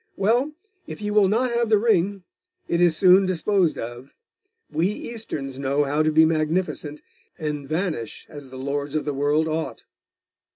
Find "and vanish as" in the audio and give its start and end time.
7.37-8.49